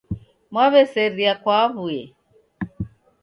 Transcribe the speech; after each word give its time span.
Mwaw'eseria 0.51 1.33
kwa 1.41 1.55
aw'uye 1.63 2.03